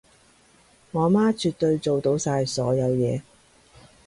[0.93, 3.21] 我媽絕對做到晒所有嘢